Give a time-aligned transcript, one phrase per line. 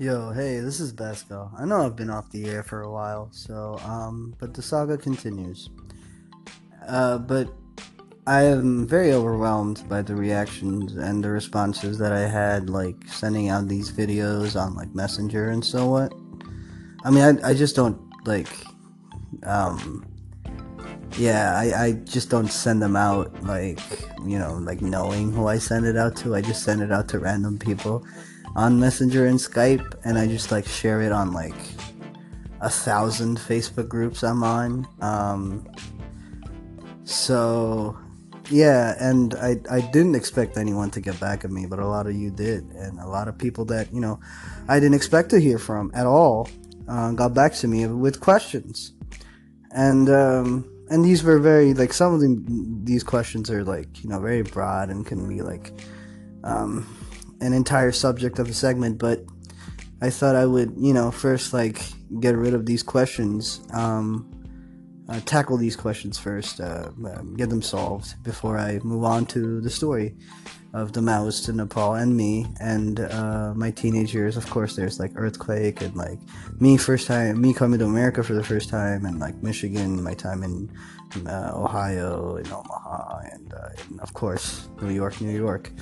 [0.00, 1.50] Yo, hey, this is Basco.
[1.58, 4.96] I know I've been off the air for a while, so, um, but the saga
[4.96, 5.70] continues.
[6.86, 7.48] Uh, but
[8.24, 13.48] I am very overwhelmed by the reactions and the responses that I had, like, sending
[13.48, 16.14] out these videos on, like, Messenger and so what.
[17.02, 18.46] I mean, I, I just don't, like,
[19.42, 20.06] um,
[21.16, 23.80] yeah, I, I just don't send them out, like,
[24.24, 26.36] you know, like, knowing who I send it out to.
[26.36, 28.06] I just send it out to random people
[28.56, 31.54] on Messenger and Skype, and I just like share it on like
[32.60, 34.86] a thousand Facebook groups I'm on.
[35.00, 35.66] Um,
[37.04, 37.96] so
[38.50, 42.06] yeah, and I I didn't expect anyone to get back at me, but a lot
[42.06, 44.20] of you did, and a lot of people that you know
[44.68, 46.48] I didn't expect to hear from at all
[46.88, 48.92] uh, got back to me with questions,
[49.70, 50.08] and.
[50.08, 52.44] Um, and these were very like some of them
[52.84, 55.72] these questions are like you know very broad and can be like
[56.44, 56.86] um,
[57.40, 59.24] an entire subject of a segment, but
[60.00, 61.82] I thought I would, you know, first like
[62.20, 64.30] get rid of these questions, um,
[65.08, 69.60] uh, tackle these questions first, uh, um, get them solved before I move on to
[69.60, 70.14] the story
[70.74, 74.36] of the Maoist to Nepal and me and uh, my teenage years.
[74.36, 76.18] Of course, there's like earthquake and like
[76.60, 80.14] me first time, me coming to America for the first time, and like Michigan, my
[80.14, 80.70] time in
[81.26, 85.72] uh, Ohio, in Omaha, and, uh, and of course New York, New York.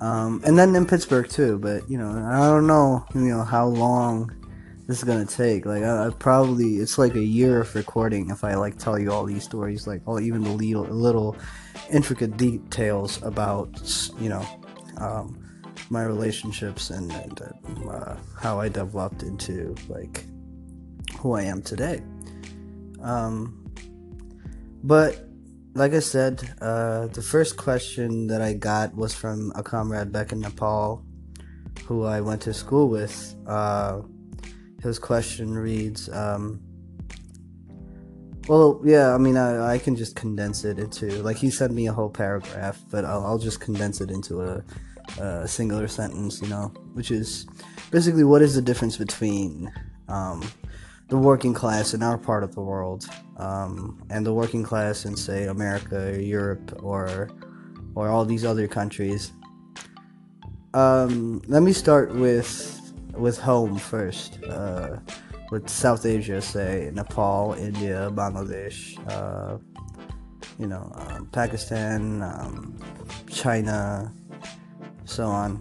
[0.00, 1.58] Um, and then in Pittsburgh too.
[1.58, 4.34] But you know, I don't know, you know, how long
[4.86, 5.66] this is gonna take.
[5.66, 9.12] Like, I, I probably it's like a year of recording if I like tell you
[9.12, 11.36] all these stories, like all even the little, little
[11.90, 13.80] intricate details about
[14.18, 14.46] you know
[14.98, 15.38] um,
[15.90, 17.40] my relationships and, and
[17.88, 20.24] uh, how I developed into like
[21.18, 22.02] who I am today.
[23.02, 23.64] Um,
[24.82, 25.29] but
[25.74, 30.32] like I said, uh, the first question that I got was from a comrade back
[30.32, 31.04] in Nepal
[31.86, 33.34] who I went to school with.
[33.46, 34.02] Uh,
[34.82, 36.60] his question reads, um,
[38.48, 41.86] well, yeah, I mean, I, I can just condense it into, like, he sent me
[41.86, 44.64] a whole paragraph, but I'll, I'll just condense it into a,
[45.20, 47.46] a singular sentence, you know, which is
[47.90, 49.70] basically what is the difference between
[50.08, 50.42] um,
[51.10, 53.04] the working class in our part of the world
[53.36, 57.28] um, and the working class in say America, or Europe, or
[57.94, 59.32] or all these other countries.
[60.72, 62.80] Um, let me start with
[63.12, 64.42] with home first.
[64.44, 64.98] Uh,
[65.50, 69.58] with South Asia, say Nepal, India, Bangladesh, uh,
[70.60, 72.78] you know, um, Pakistan, um,
[73.28, 74.14] China,
[75.04, 75.60] so on.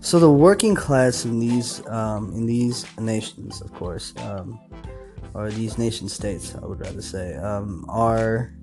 [0.00, 4.58] So the working class in these um, in these nations, of course, um,
[5.34, 8.54] or these nation states, I would rather say, um, are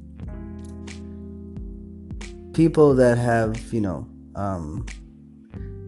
[2.53, 4.85] people that have you know um,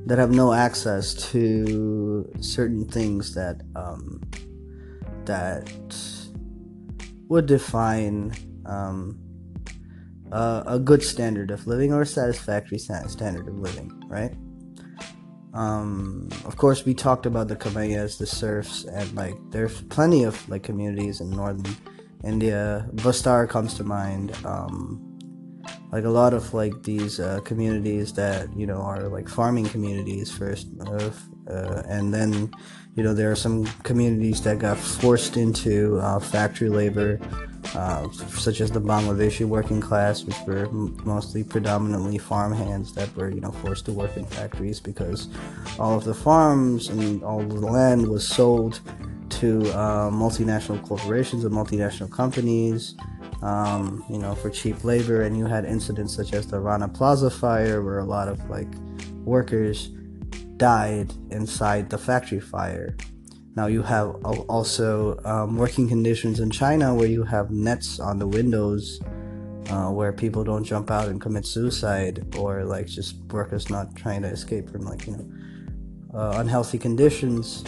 [0.06, 4.22] that have no access to certain things that um,
[5.26, 5.74] that
[7.30, 8.34] would define
[8.66, 9.18] um,
[10.32, 14.36] a, a good standard of living or a satisfactory standard of living, right?
[15.58, 20.48] Um, of course, we talked about the Kamaiyas, the serfs, and like there's plenty of
[20.48, 21.76] like communities in northern
[22.24, 22.88] India.
[22.94, 24.38] Bastar comes to mind.
[24.46, 25.04] Um,
[25.92, 30.32] like a lot of like these uh, communities that you know are like farming communities
[30.32, 31.10] first, uh,
[31.50, 32.52] uh, and then
[32.98, 37.20] you know there are some communities that got forced into uh, factory labor
[37.76, 43.30] uh, such as the Bangladeshi working class, which were mostly predominantly farm hands that were,
[43.30, 45.28] you know, forced to work in factories because
[45.80, 48.80] all of the farms and all of the land was sold
[49.30, 52.96] to uh, multinational corporations and multinational companies,
[53.42, 55.24] um, you know, for cheap labor.
[55.24, 58.70] And you had incidents such as the Rana Plaza fire, where a lot of like
[59.26, 59.92] workers
[60.58, 62.96] died inside the factory fire.
[63.56, 68.28] Now you have also um, working conditions in China where you have nets on the
[68.28, 69.00] windows
[69.70, 74.22] uh, where people don't jump out and commit suicide or like just workers not trying
[74.22, 77.64] to escape from like you know uh, unhealthy conditions.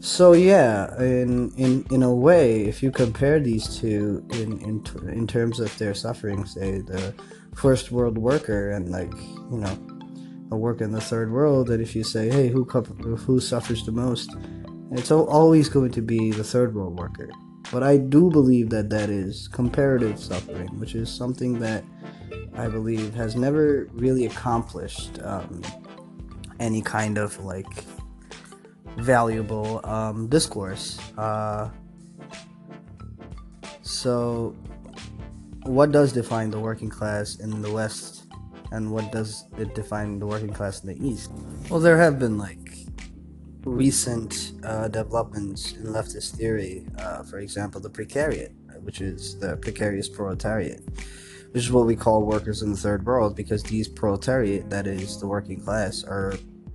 [0.00, 5.26] So yeah, in in in a way, if you compare these two in in in
[5.26, 7.14] terms of their suffering, say the
[7.54, 9.12] first world worker and like
[9.50, 9.78] you know
[10.50, 13.92] a worker in the third world, that if you say, hey, who who suffers the
[13.92, 14.34] most?
[14.92, 17.30] It's always going to be the third world worker.
[17.70, 21.84] But I do believe that that is comparative suffering, which is something that
[22.54, 25.62] I believe has never really accomplished um,
[26.58, 27.84] any kind of like
[28.96, 30.98] valuable um, discourse.
[31.16, 31.70] Uh,
[33.82, 34.56] so,
[35.62, 38.19] what does define the working class in the West,
[38.72, 41.30] and what does it define the working class in the East?
[41.68, 42.70] Well, there have been like
[43.64, 46.86] recent uh, developments in leftist theory.
[46.98, 48.52] Uh, for example, the precariat,
[48.82, 50.82] which is the precarious proletariat,
[51.52, 55.18] which is what we call workers in the third world, because these proletariat, that is
[55.20, 56.34] the working class, are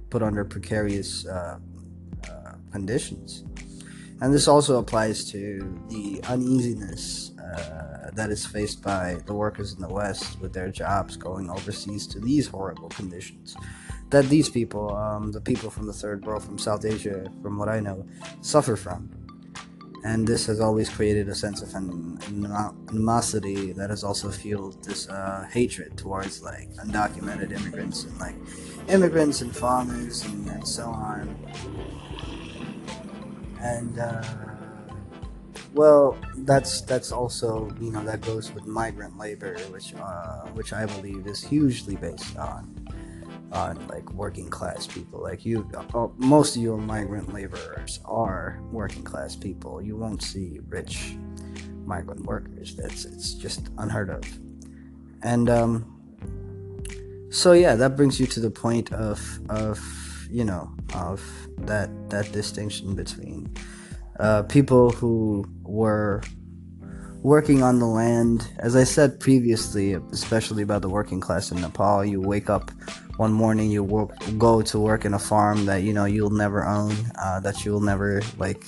[0.09, 1.57] put under precarious uh,
[2.29, 3.43] uh conditions.
[4.21, 9.81] And this also applies to the uneasiness uh, that is faced by the workers in
[9.81, 13.55] the West with their jobs going overseas to these horrible conditions
[14.09, 17.69] that these people, um, the people from the third world, from South Asia, from what
[17.69, 18.05] I know,
[18.41, 19.09] suffer from.
[20.03, 25.47] And this has always created a sense of animosity that has also fueled this uh,
[25.51, 28.35] hatred towards like undocumented immigrants and like
[28.87, 31.35] immigrants and farmers and, and so on.
[33.59, 34.23] And uh,
[35.75, 40.85] well, that's that's also you know that goes with migrant labor, which uh, which I
[40.85, 42.87] believe is hugely based on
[43.51, 45.21] on like working class people.
[45.21, 49.81] Like you, uh, most of your migrant laborers are working class people.
[49.81, 51.17] You won't see rich
[51.85, 52.75] migrant workers.
[52.75, 54.23] That's it's just unheard of.
[55.23, 59.77] And um, so yeah, that brings you to the point of of
[60.31, 61.21] you know of
[61.57, 63.53] that that distinction between
[64.19, 66.21] uh, people who were
[67.21, 68.47] working on the land.
[68.59, 72.71] As I said previously, especially about the working class in Nepal, you wake up
[73.17, 76.65] one morning you work, go to work in a farm that you know you'll never
[76.65, 78.63] own, uh, that you'll never like,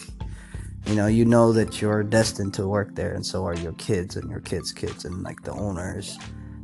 [0.85, 4.15] you know, you know that you're destined to work there, and so are your kids
[4.15, 6.17] and your kids' kids and like the owners,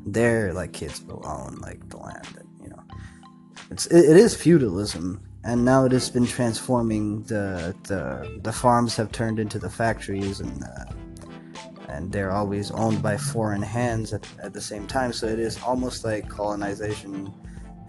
[0.06, 2.84] their like kids will own like the land, and you know,
[3.70, 8.96] it's it, it is feudalism, and now it has been transforming the the the farms
[8.96, 10.64] have turned into the factories and.
[10.64, 10.86] Uh,
[11.90, 15.14] and they're always owned by foreign hands at, at the same time.
[15.14, 17.32] So it is almost like colonization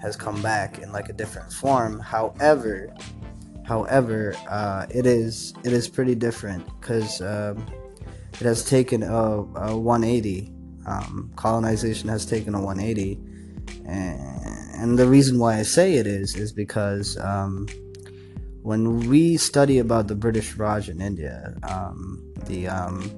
[0.01, 1.99] has come back in like a different form.
[1.99, 2.95] However,
[3.67, 7.67] however, uh, it is it is pretty different because um,
[8.35, 10.53] it has taken a, a 180.
[10.87, 13.19] Um, colonization has taken a 180,
[13.87, 14.34] and,
[14.81, 17.67] and, the reason why I say it is is because um,
[18.63, 23.11] when we study about the British Raj in India, um, the um,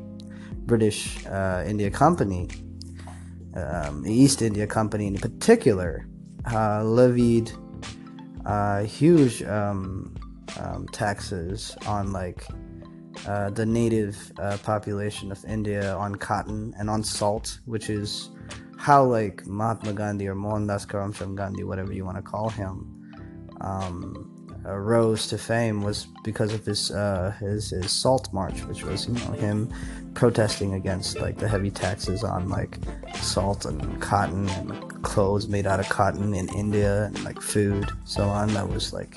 [0.67, 2.49] British uh, India Company,
[3.55, 6.07] um, East India Company in particular,
[6.53, 7.53] uh, levied
[8.45, 10.15] uh, huge um,
[10.93, 12.45] taxes on like
[13.27, 18.31] uh, the native uh, population of India on cotton and on salt, which is
[18.79, 22.93] how like Mahatma Gandhi or Mohandas Karamchand Gandhi, whatever you want to call him,
[23.61, 24.33] um,
[24.65, 29.15] rose to fame was because of his, uh, his his salt march, which was you
[29.15, 29.73] know him
[30.17, 32.79] protesting against like the heavy taxes on like
[33.17, 38.25] salt and cotton and clothes made out of cotton in India and like food so
[38.25, 38.53] on.
[38.55, 39.15] That was like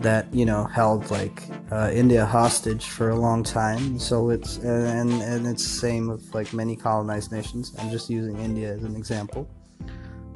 [0.00, 1.42] that you know held like
[1.72, 3.98] uh, India hostage for a long time.
[3.98, 7.74] So it's and and it's same with like many colonized nations.
[7.78, 9.48] I'm just using India as an example.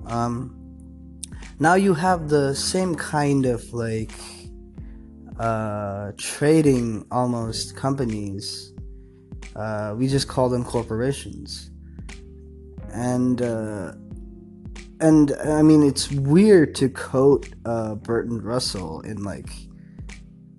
[0.07, 0.57] Um,
[1.59, 4.13] now you have the same kind of like
[5.39, 8.73] uh, trading almost companies.
[9.57, 11.71] Uh, we just call them corporations,
[12.93, 13.93] and uh,
[15.01, 19.49] and I mean it's weird to quote uh, Bertrand Russell in like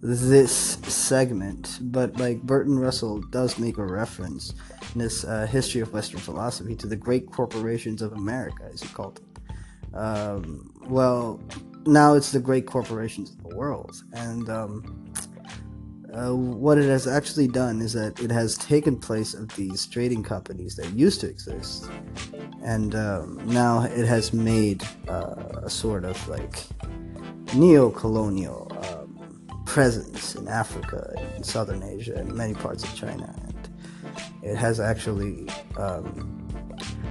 [0.02, 0.52] this
[0.88, 4.54] segment, but like Bertrand Russell does make a reference
[4.94, 8.88] in this uh, history of Western philosophy to the great corporations of America, as he
[8.90, 9.28] called them.
[9.94, 11.40] Um, well,
[11.86, 14.04] now it's the great corporations of the world.
[14.14, 15.14] And um,
[16.18, 20.24] uh, what it has actually done is that it has taken place of these trading
[20.24, 21.88] companies that used to exist.
[22.64, 26.64] And um, now it has made uh, a sort of like
[27.54, 33.34] neo colonial um, presence in Africa, in Southern Asia, and many parts of China.
[33.44, 33.70] And
[34.42, 35.48] it has actually
[35.78, 36.48] um,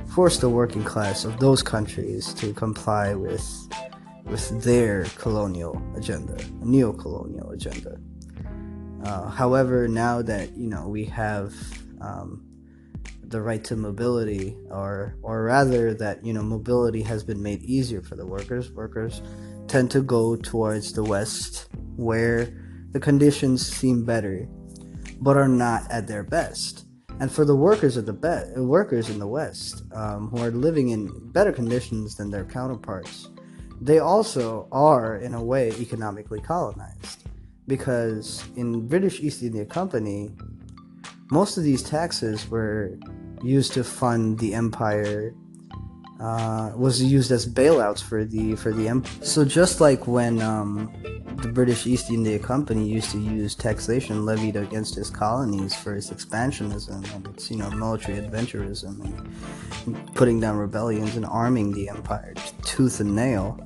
[0.09, 3.69] forced the working class of those countries to comply with
[4.25, 7.97] with their colonial agenda, neo-colonial agenda.
[9.07, 11.55] Uh, however, now that you know we have
[12.01, 12.45] um,
[13.23, 18.03] the right to mobility, or or rather that you know mobility has been made easier
[18.03, 19.23] for the workers, workers
[19.69, 22.53] tend to go towards the West, where
[22.91, 24.49] the conditions seem better,
[25.21, 26.87] but are not at their best.
[27.21, 30.89] And for the workers of the be- workers in the West um, who are living
[30.89, 33.29] in better conditions than their counterparts,
[33.81, 37.26] they also are in a way economically colonized
[37.67, 40.31] because in British East India Company,
[41.31, 42.99] most of these taxes were
[43.43, 45.35] used to fund the empire
[46.21, 49.25] uh, was used as bailouts for the for the empire.
[49.25, 50.91] So just like when um,
[51.43, 56.11] the British East India Company used to use taxation levied against its colonies for its
[56.11, 59.05] expansionism and its you know military adventurism
[59.85, 63.61] and putting down rebellions and arming the empire tooth and nail.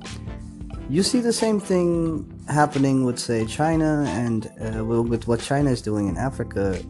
[0.89, 5.81] You see the same thing happening with say China and uh, with what China is
[5.81, 6.81] doing in Africa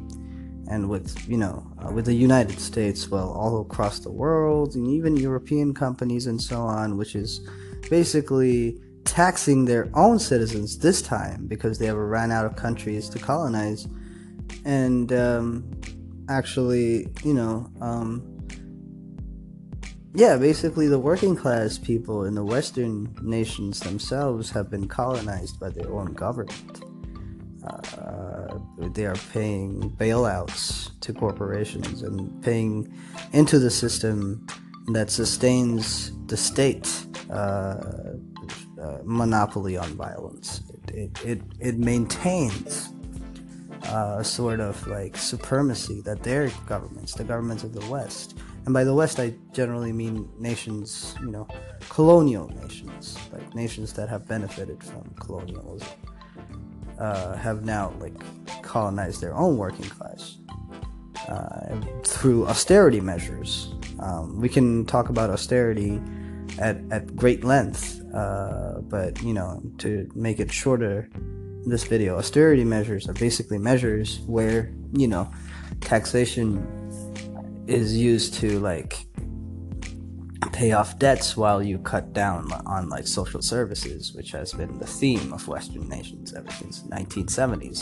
[0.71, 4.87] and with you know uh, with the United States, well, all across the world, and
[4.87, 7.47] even European companies and so on, which is
[7.89, 13.19] basically taxing their own citizens this time because they have ran out of countries to
[13.19, 13.87] colonize,
[14.65, 15.69] and um,
[16.29, 18.23] actually, you know, um,
[20.13, 25.69] yeah, basically, the working class people in the Western nations themselves have been colonized by
[25.69, 26.83] their own government
[27.63, 32.91] uh, they are paying bailouts to corporations and paying
[33.33, 34.45] into the system
[34.87, 37.33] that sustains the state uh,
[38.81, 40.61] uh, monopoly on violence.
[40.87, 42.89] It, it, it, it maintains
[43.87, 48.73] uh, a sort of like supremacy that their governments, the governments of the West, and
[48.73, 51.47] by the West I generally mean nations, you know,
[51.89, 55.87] colonial nations, like nations that have benefited from colonialism
[57.01, 58.13] uh, have now like
[58.61, 60.37] colonized their own working class
[61.27, 63.73] uh, through austerity measures.
[63.99, 65.99] Um, we can talk about austerity
[66.59, 71.09] at, at great length, uh, but you know, to make it shorter,
[71.65, 75.31] this video, austerity measures are basically measures where you know
[75.79, 76.65] taxation
[77.71, 79.05] is used to like
[80.51, 84.87] pay off debts while you cut down on like social services, which has been the
[84.87, 87.79] theme of Western nations ever since the 1970s.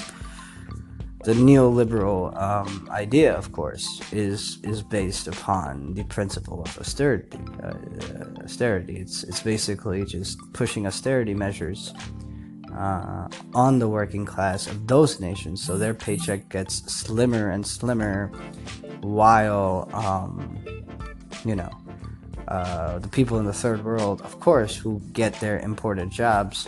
[1.25, 7.37] The neoliberal um, idea, of course, is is based upon the principle of austerity.
[7.61, 7.73] Uh,
[8.43, 8.97] austerity.
[8.97, 11.93] It's it's basically just pushing austerity measures
[12.75, 18.31] uh, on the working class of those nations, so their paycheck gets slimmer and slimmer,
[19.01, 20.57] while um,
[21.45, 21.71] you know
[22.47, 26.67] uh, the people in the third world, of course, who get their imported jobs,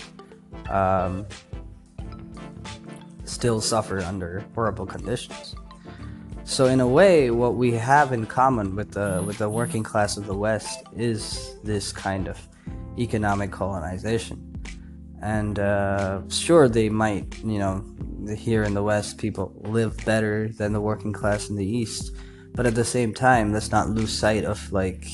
[0.69, 1.25] um,
[3.25, 5.55] still suffer under horrible conditions.
[6.43, 10.17] So in a way, what we have in common with the with the working class
[10.17, 12.37] of the West is this kind of
[12.99, 14.50] economic colonization.
[15.21, 17.83] And uh, sure, they might, you know,
[18.35, 22.11] here in the West, people live better than the working class in the East.
[22.53, 25.05] But at the same time, let's not lose sight of like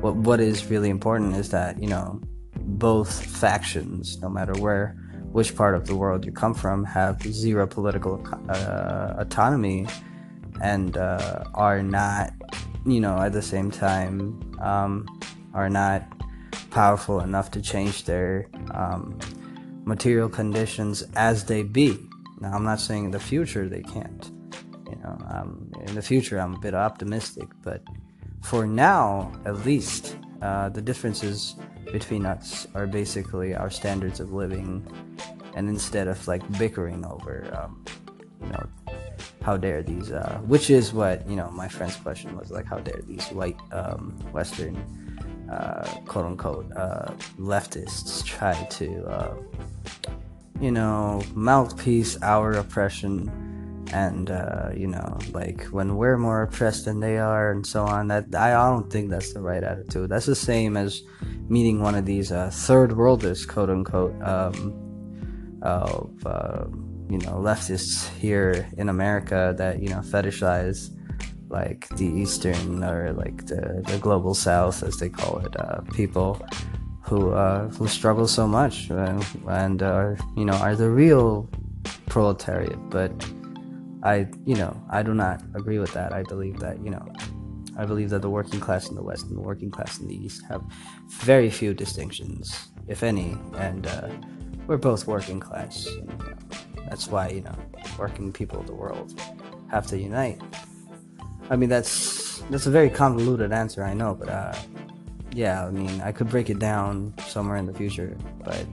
[0.00, 2.20] what what is really important is that you know
[2.56, 4.96] both factions, no matter where
[5.32, 9.86] which part of the world you come from, have zero political uh, autonomy
[10.60, 12.32] and uh, are not,
[12.84, 15.06] you know, at the same time, um,
[15.54, 16.02] are not
[16.70, 19.18] powerful enough to change their um,
[19.84, 21.98] material conditions as they be.
[22.40, 24.30] Now, I'm not saying in the future they can't.
[24.88, 27.82] You know, um, in the future I'm a bit optimistic, but
[28.42, 31.54] for now, at least, uh, the differences
[31.92, 34.86] between us are basically our standards of living,
[35.54, 37.84] and instead of like bickering over, um,
[38.42, 38.66] you know,
[39.42, 42.78] how dare these, uh, which is what you know, my friend's question was like, how
[42.78, 44.76] dare these white um, Western,
[46.06, 49.34] quote unquote, uh, leftists try to, uh,
[50.60, 53.30] you know, mouthpiece our oppression
[53.92, 58.08] and uh, you know like when we're more oppressed than they are and so on
[58.08, 60.08] that i don't think that's the right attitude.
[60.08, 61.02] That's the same as
[61.48, 64.74] meeting one of these uh, third worlders quote unquote um,
[65.62, 66.64] of uh,
[67.08, 70.90] you know leftists here in america that you know fetishize
[71.50, 76.40] like the eastern or like the, the global south as they call it uh, people
[77.02, 81.48] who uh, who struggle so much and, and are you know are the real
[82.06, 83.12] proletariat but
[84.02, 86.12] I, you know, I do not agree with that.
[86.12, 87.06] I believe that, you know,
[87.76, 90.14] I believe that the working class in the West and the working class in the
[90.14, 90.62] East have
[91.08, 94.08] very few distinctions, if any, and uh,
[94.66, 95.86] we're both working class.
[95.86, 96.36] And, you know,
[96.88, 97.54] that's why, you know,
[97.98, 99.20] working people of the world
[99.70, 100.40] have to unite.
[101.50, 104.54] I mean, that's that's a very convoluted answer, I know, but uh,
[105.32, 108.64] yeah, I mean, I could break it down somewhere in the future, but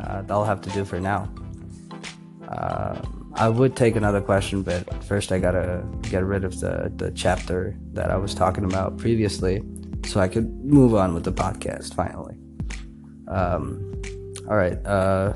[0.00, 1.32] uh, that'll have to do for now.
[2.48, 3.00] Uh,
[3.34, 7.76] I would take another question, but first I gotta get rid of the, the chapter
[7.92, 9.62] that I was talking about previously
[10.06, 12.36] so I could move on with the podcast finally.
[13.28, 14.02] Um,
[14.48, 14.78] all right.
[14.86, 15.34] Uh,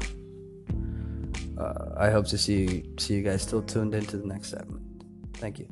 [1.58, 4.82] uh, I hope to see see you guys still tuned into the next segment.
[5.34, 5.68] Thank you.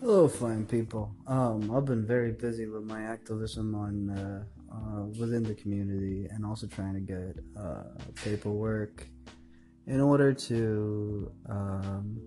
[0.00, 1.14] Hello, fine people.
[1.26, 6.46] Um, I've been very busy with my activism on uh, uh, within the community, and
[6.46, 7.82] also trying to get uh,
[8.14, 9.06] paperwork
[9.86, 12.18] in order to um,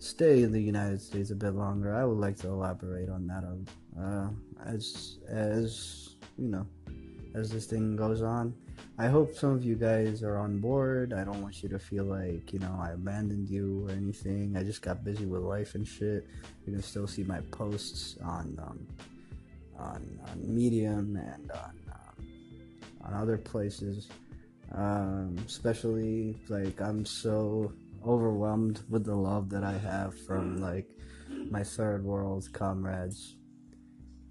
[0.00, 1.94] stay in the United States a bit longer.
[1.94, 3.44] I would like to elaborate on that
[3.96, 4.30] uh,
[4.66, 6.66] as as you know
[7.34, 8.54] as this thing goes on.
[8.98, 11.12] I hope some of you guys are on board.
[11.12, 14.56] I don't want you to feel like, you know, I abandoned you or anything.
[14.56, 16.26] I just got busy with life and shit.
[16.64, 18.86] You can still see my posts on um,
[19.76, 22.26] on, on Medium and on um,
[23.02, 24.08] on other places.
[24.72, 27.72] Um, especially like I'm so
[28.06, 30.88] overwhelmed with the love that I have from like
[31.50, 33.36] my third world comrades.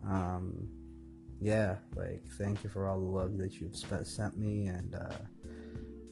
[0.05, 0.69] Um,
[1.43, 5.17] yeah, like thank you for all the love that you've spent, sent me, and uh,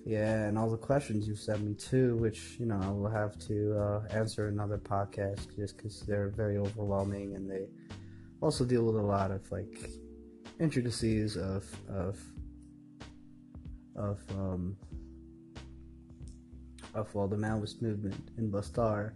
[0.05, 3.39] yeah, and all the questions you've sent me too, which you know I will have
[3.47, 7.67] to uh, answer another podcast just because they're very overwhelming and they
[8.41, 9.89] also deal with a lot of like
[10.59, 12.19] intricacies of of
[13.95, 14.75] of um
[16.93, 19.13] of well the Maoist movement in Bastar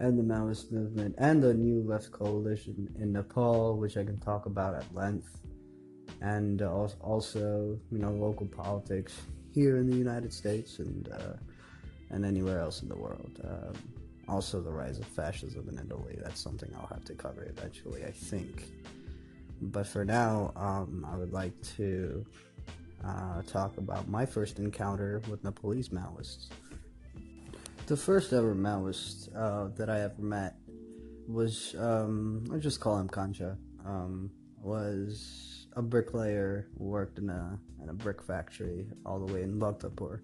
[0.00, 4.46] and the Maoist movement and the New Left Coalition in Nepal, which I can talk
[4.46, 5.38] about at length
[6.22, 9.20] and uh, also you know local politics
[9.52, 11.34] here in the United States and uh,
[12.10, 13.40] and anywhere else in the world.
[13.44, 13.74] Um,
[14.28, 16.16] also, the rise of fascism in Italy.
[16.22, 18.64] That's something I'll have to cover eventually, I think.
[19.60, 22.24] But for now, um, I would like to
[23.04, 26.48] uh, talk about my first encounter with Nepalese Maoists.
[27.86, 30.54] The first ever Maoist uh, that I ever met
[31.26, 34.30] was, um, I just call him Kancha, um,
[34.62, 40.20] was a bricklayer worked in a in a brick factory all the way in Bhaktapur.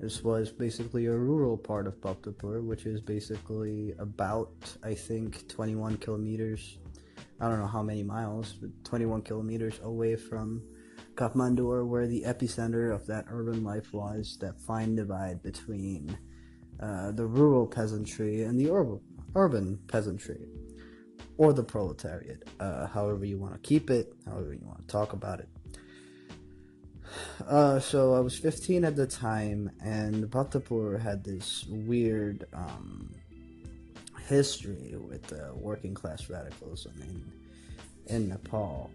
[0.00, 5.96] This was basically a rural part of Bhaktapur, which is basically about I think 21
[5.98, 6.78] kilometers.
[7.40, 10.62] I don't know how many miles, but 21 kilometers away from
[11.14, 14.36] Kathmandu, where the epicenter of that urban life was.
[14.40, 16.16] That fine divide between
[16.80, 19.00] uh, the rural peasantry and the urban
[19.34, 20.46] urban peasantry
[21.38, 25.12] or the proletariat, uh, however you want to keep it, however you want to talk
[25.12, 25.48] about it.
[27.48, 33.14] Uh, so I was 15 at the time, and Bhaktapur had this weird um,
[34.28, 37.32] history with uh, working class radicalism in
[38.14, 38.90] in Nepal,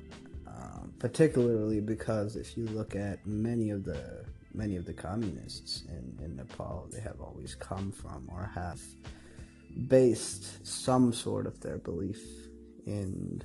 [0.48, 6.24] um, particularly because if you look at many of the many of the communists in,
[6.24, 8.80] in Nepal, they have always come from or have
[9.88, 12.22] based some sort of their belief
[12.86, 13.42] in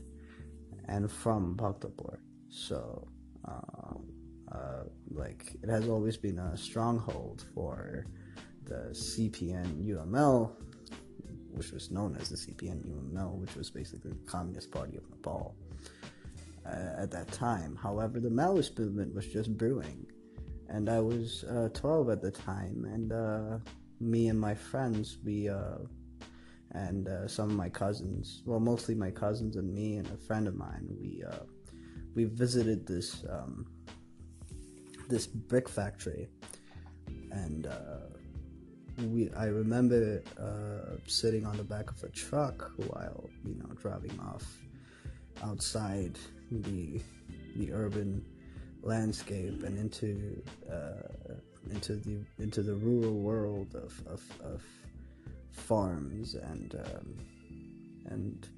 [0.86, 2.18] and from Bhaktapur.
[2.48, 3.06] So,
[3.46, 3.94] uh,
[4.50, 8.06] uh, like, it has always been a stronghold for
[8.64, 10.50] the CPN UML,
[11.52, 15.54] which was known as the CPN UML, which was basically the Communist Party of Nepal
[16.66, 17.76] uh, at that time.
[17.76, 20.06] However, the Maoist movement was just brewing,
[20.68, 23.58] and I was uh, 12 at the time, and uh,
[24.00, 25.78] me and my friends, we uh,
[26.72, 30.46] and uh, some of my cousins, well, mostly my cousins and me and a friend
[30.46, 31.44] of mine, we uh,
[32.14, 33.66] we visited this um,
[35.08, 36.28] this brick factory,
[37.30, 38.08] and uh,
[39.06, 44.18] we I remember uh, sitting on the back of a truck while you know driving
[44.20, 44.44] off
[45.42, 46.18] outside
[46.50, 47.00] the
[47.56, 48.24] the urban
[48.82, 51.34] landscape and into uh,
[51.70, 54.62] into the into the rural world of, of, of
[55.58, 57.16] farms and um,
[58.06, 58.48] and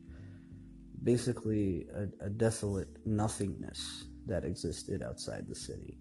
[1.02, 5.98] basically a, a, desolate nothingness that existed outside the city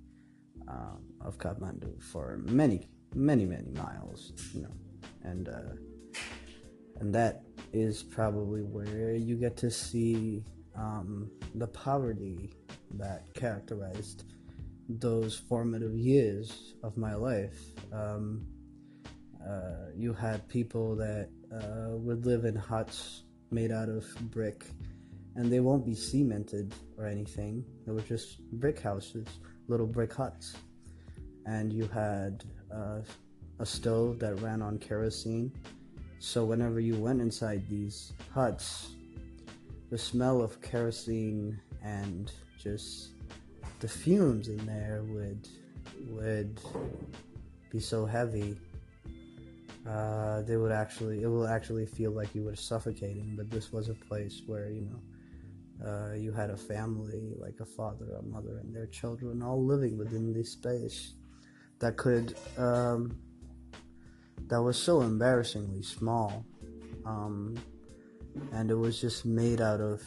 [0.67, 4.73] um, of Kathmandu for many, many, many miles, you know,
[5.23, 5.73] and uh,
[6.99, 10.43] and that is probably where you get to see
[10.75, 12.51] um, the poverty
[12.91, 14.25] that characterized
[14.89, 17.59] those formative years of my life.
[17.93, 18.45] Um,
[19.47, 24.65] uh, you had people that uh, would live in huts made out of brick,
[25.35, 27.63] and they won't be cemented or anything.
[27.85, 29.27] They were just brick houses,
[29.67, 30.55] little brick huts.
[31.45, 33.01] And you had uh,
[33.59, 35.51] a stove that ran on kerosene.
[36.19, 38.95] So whenever you went inside these huts,
[39.89, 43.11] the smell of kerosene and just
[43.79, 45.47] the fumes in there would
[46.09, 46.59] would
[47.71, 48.57] be so heavy
[49.89, 53.89] uh, they would actually it will actually feel like you were suffocating but this was
[53.89, 55.01] a place where you know
[55.87, 59.97] uh, you had a family like a father a mother and their children all living
[59.97, 61.13] within this space
[61.79, 63.17] that could um,
[64.47, 66.45] that was so embarrassingly small
[67.05, 67.55] um,
[68.53, 70.01] and it was just made out of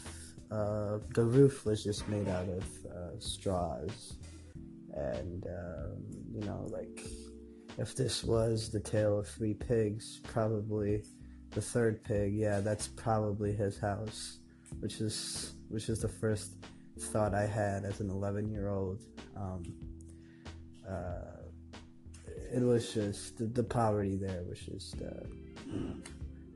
[0.53, 4.17] uh, the roof was just made out of uh, straws,
[4.93, 7.01] and um, you know, like
[7.77, 11.03] if this was the tale of three pigs, probably
[11.51, 14.39] the third pig, yeah, that's probably his house,
[14.79, 16.53] which is which is the first
[16.99, 19.03] thought I had as an 11 year old.
[19.35, 19.63] Um,
[20.87, 21.43] uh,
[22.53, 25.23] it was just the, the, poverty there was just uh,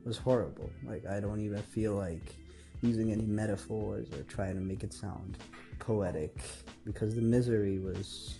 [0.04, 0.70] was horrible.
[0.84, 2.36] Like I don't even feel like
[2.82, 5.38] using any metaphors or trying to make it sound
[5.80, 6.38] poetic
[6.84, 8.36] because the misery was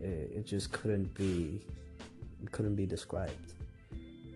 [0.00, 1.60] it, it just couldn't be
[2.50, 3.52] couldn't be described.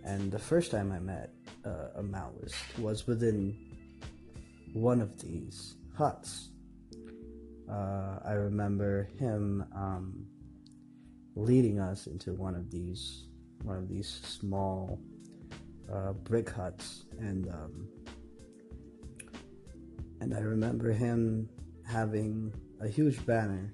[0.05, 1.31] And the first time I met
[1.65, 3.57] uh, a Maoist was within
[4.75, 6.51] one of these huts.
[7.71, 10.27] Uh, I remember him um,
[11.35, 13.29] leading us into one of these
[13.63, 15.01] one of these small
[15.91, 17.89] uh, brick huts, and um,
[20.21, 21.49] and I remember him
[21.87, 23.73] having a huge banner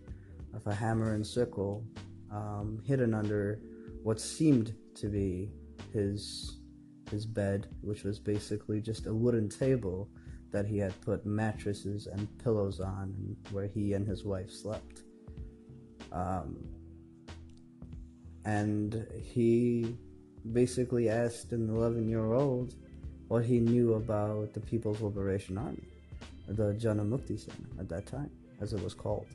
[0.55, 1.85] of a hammer and sickle
[2.31, 3.61] um, hidden under
[4.03, 5.51] what seemed to be
[5.93, 6.57] his
[7.11, 10.09] his bed, which was basically just a wooden table
[10.53, 15.03] that he had put mattresses and pillows on, where he and his wife slept.
[16.13, 16.57] Um,
[18.45, 19.97] and he
[20.53, 22.75] basically asked an 11 year old
[23.29, 25.87] what he knew about the People's Liberation Army,
[26.49, 29.27] the Janamukti Sena at that time, as it was called.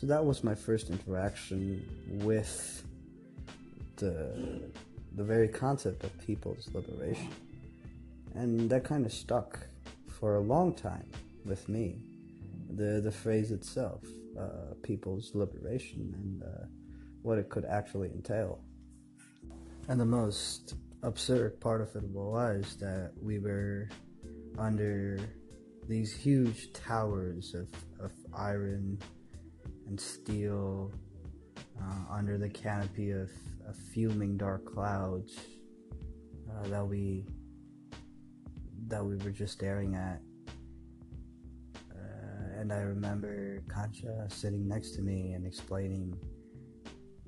[0.00, 1.86] So that was my first interaction
[2.24, 2.82] with
[3.96, 4.62] the
[5.14, 7.28] the very concept of people's liberation.
[8.34, 9.58] And that kind of stuck
[10.08, 11.04] for a long time
[11.44, 11.98] with me.
[12.70, 14.00] The the phrase itself,
[14.40, 16.64] uh, people's liberation, and uh,
[17.20, 18.58] what it could actually entail.
[19.88, 23.90] And the most absurd part of it was that we were
[24.56, 25.20] under
[25.88, 27.68] these huge towers of,
[28.02, 28.98] of iron
[29.90, 30.92] and steel
[31.82, 33.28] uh, under the canopy of,
[33.68, 35.36] of, fuming dark clouds
[36.48, 37.26] uh, that we
[38.86, 40.20] that we were just staring at.
[41.92, 46.16] Uh, and I remember Kancha sitting next to me and explaining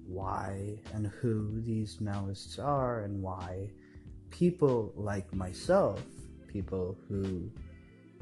[0.07, 3.70] why and who these Maoists are and why
[4.31, 6.01] people like myself,
[6.46, 7.51] people who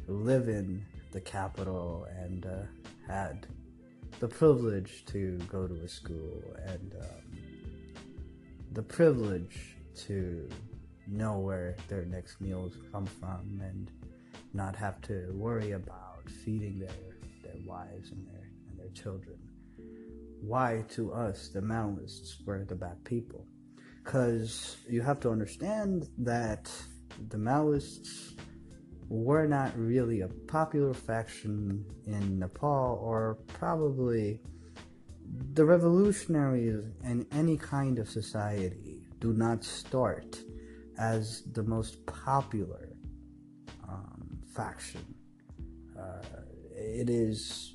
[0.07, 2.62] live in the capital and uh,
[3.07, 3.46] had
[4.20, 7.38] the privilege to go to a school and um,
[8.72, 10.46] the privilege to
[11.09, 13.90] know where their next meals come from and
[14.52, 19.38] not have to worry about feeding their, their wives and their, and their children.
[20.42, 23.46] Why to us, the Maoists, were the bad people?
[24.04, 26.70] Because you have to understand that
[27.30, 28.35] the Maoists
[29.11, 34.40] were not really a popular faction in Nepal or probably
[35.53, 40.38] the revolutionaries in any kind of society do not start
[40.96, 42.90] as the most popular
[43.88, 45.05] um, faction.
[45.99, 46.23] Uh,
[46.77, 47.75] it is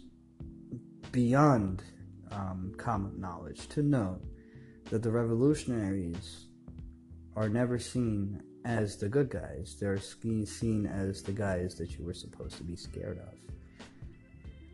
[1.11, 1.83] beyond
[2.31, 4.19] um, common knowledge to know
[4.89, 6.47] that the revolutionaries
[7.35, 9.77] are never seen as the good guys.
[9.79, 13.33] They're seen as the guys that you were supposed to be scared of.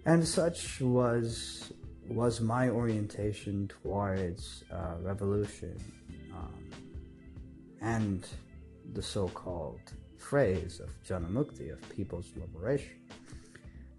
[0.06, 1.72] And such was
[2.08, 5.78] was my orientation towards uh, revolution.
[6.34, 6.70] Um,
[7.82, 8.28] and
[8.94, 12.98] the so-called phrase of Janamukti, of people's liberation.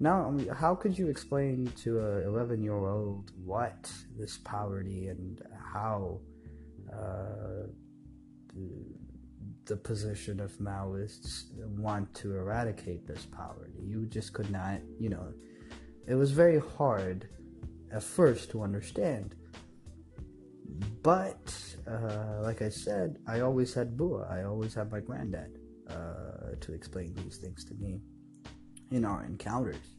[0.01, 5.41] Now, how could you explain to a 11-year-old what this poverty and
[5.73, 6.19] how
[6.93, 7.69] uh,
[9.67, 11.45] the position of Maoists
[11.79, 13.79] want to eradicate this poverty?
[13.83, 15.33] You just could not, you know,
[16.07, 17.29] it was very hard
[17.93, 19.35] at first to understand.
[21.03, 21.55] But
[21.87, 24.27] uh, like I said, I always had Bua.
[24.31, 28.01] I always had my granddad uh, to explain these things to me
[28.91, 29.97] in our encounters.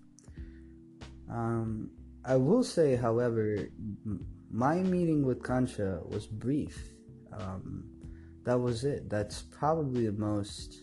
[1.29, 1.89] Um,
[2.25, 3.67] I will say, however,
[4.51, 6.93] my meeting with Kancha was brief.
[7.37, 7.85] Um,
[8.45, 9.09] that was it.
[9.09, 10.81] That's probably the most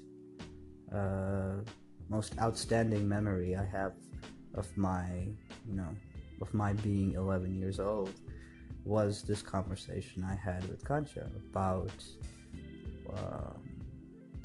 [0.93, 1.57] uh,
[2.09, 3.93] most outstanding memory I have
[4.55, 5.07] of my,
[5.69, 5.95] you know,
[6.43, 8.13] of my being 11 years old
[8.85, 11.93] was this conversation I had with Kancha about
[13.17, 13.61] um,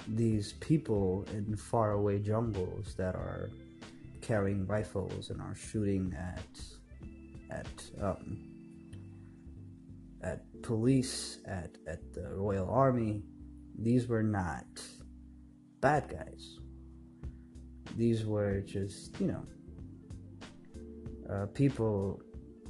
[0.10, 3.50] these people in faraway jungles that are
[4.22, 6.46] carrying rifles and are shooting at
[7.50, 8.55] at um,
[10.26, 13.24] at police at at the Royal Army.
[13.78, 14.66] These were not
[15.82, 16.60] bad guys.
[17.98, 19.46] These were just, you know,
[21.30, 22.22] uh, people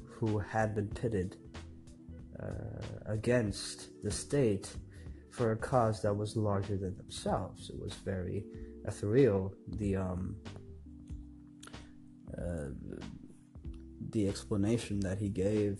[0.03, 1.37] who had been pitted
[2.41, 4.75] uh, against the state
[5.31, 7.69] for a cause that was larger than themselves.
[7.69, 8.45] It was very
[8.85, 9.53] ethereal.
[9.67, 10.35] The um,
[12.37, 12.69] uh,
[14.09, 15.79] the explanation that he gave,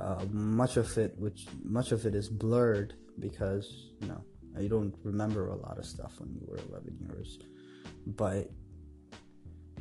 [0.00, 4.24] uh, much of it, which much of it is blurred because you know
[4.58, 7.38] you don't remember a lot of stuff when you were 11 years,
[8.06, 8.50] but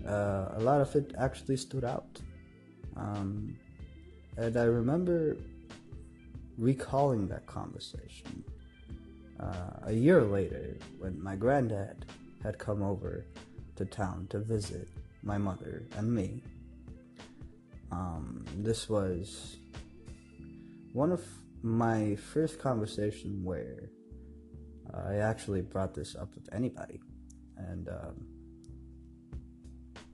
[0.07, 2.19] uh, a lot of it actually stood out.
[2.95, 3.57] Um,
[4.37, 5.37] and I remember
[6.57, 8.43] recalling that conversation
[9.39, 12.05] uh, a year later when my granddad
[12.43, 13.25] had come over
[13.75, 14.87] to town to visit
[15.23, 16.43] my mother and me.
[17.91, 19.57] Um, this was
[20.93, 21.23] one of
[21.61, 23.89] my first conversation where
[24.93, 26.99] I actually brought this up with anybody,
[27.57, 28.25] and um,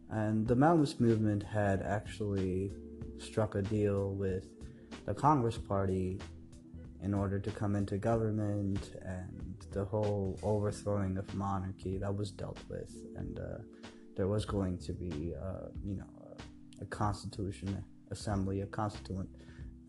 [0.09, 2.71] and the Maoist movement had actually
[3.17, 4.47] struck a deal with
[5.05, 6.19] the Congress Party
[7.01, 12.59] in order to come into government, and the whole overthrowing of monarchy that was dealt
[12.69, 13.57] with, and uh,
[14.15, 16.37] there was going to be, uh, you know,
[16.81, 19.29] a constitution assembly, a constituent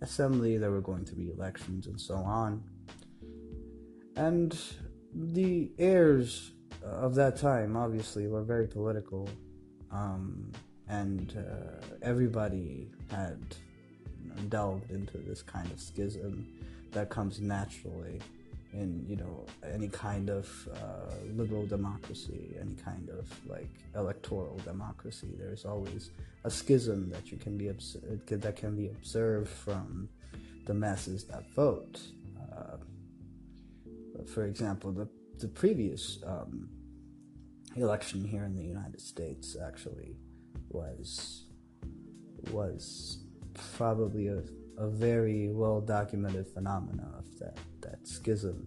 [0.02, 0.58] assembly.
[0.58, 2.62] There were going to be elections and so on,
[4.16, 4.58] and
[5.14, 9.28] the heirs of that time obviously were very political,
[9.90, 10.52] um,
[10.88, 13.38] and uh, everybody had
[14.22, 16.46] you know, delved into this kind of schism
[16.92, 18.20] that comes naturally
[18.72, 25.28] in you know any kind of uh, liberal democracy, any kind of like electoral democracy.
[25.38, 26.10] There's always
[26.44, 27.96] a schism that you can be obs-
[28.28, 30.08] that can be observed from
[30.66, 32.00] the masses that vote.
[32.52, 32.76] Uh,
[34.26, 36.68] for example, the the previous um,
[37.76, 40.16] election here in the United States actually
[40.70, 41.44] was
[42.50, 43.18] was
[43.76, 44.42] probably a,
[44.78, 48.66] a very well documented phenomena of that that schism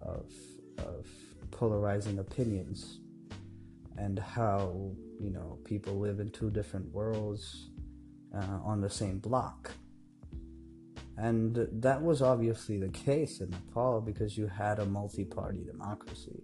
[0.00, 0.30] of
[0.78, 1.06] of
[1.50, 3.00] polarizing opinions
[3.98, 7.70] and how you know people live in two different worlds
[8.34, 9.72] uh, on the same block.
[11.18, 16.42] And that was obviously the case in Nepal because you had a multi-party democracy.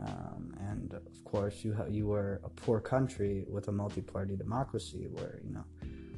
[0.00, 5.06] Um, and of course you ha- you were a poor country with a multi-party democracy
[5.12, 5.64] where you know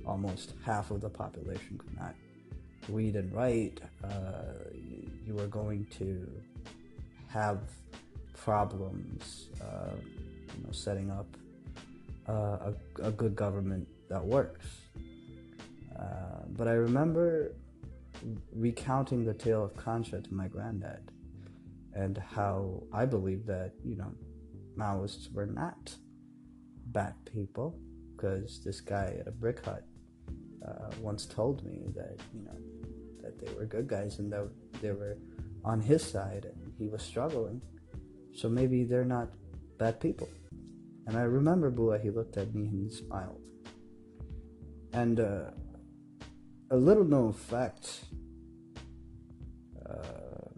[0.07, 2.14] almost half of the population could not
[2.88, 4.09] read and write, uh,
[5.27, 6.29] you are going to
[7.29, 7.61] have
[8.35, 9.94] problems, uh,
[10.57, 11.27] you know, setting up
[12.29, 14.66] uh, a, a, good government that works.
[15.99, 17.55] Uh, but I remember
[18.55, 21.11] recounting the tale of Kancha to my granddad
[21.94, 24.12] and how I believe that, you know,
[24.77, 25.94] Maoists were not
[26.87, 27.79] bad people
[28.14, 29.85] because this guy at a brick hut
[30.66, 32.59] uh, once told me that, you know,
[33.22, 34.48] that they were good guys and that
[34.81, 35.16] they were
[35.64, 37.61] on his side and he was struggling.
[38.35, 39.29] So maybe they're not
[39.79, 40.29] bad people.
[41.07, 43.40] And I remember Bua, he looked at me and smiled.
[44.92, 45.50] And uh,
[46.70, 48.05] a little known fact
[49.88, 50.50] uh,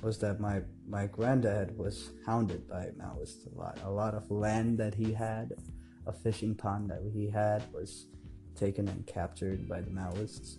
[0.00, 3.78] was that my, my granddad was hounded by Maoists a lot.
[3.84, 5.52] A lot of land that he had,
[6.06, 8.06] a fishing pond that he had, was
[8.58, 10.58] taken and captured by the Maoists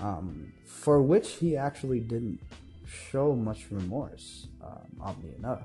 [0.00, 2.40] um, for which he actually didn't
[2.86, 5.62] show much remorse, um, oddly enough.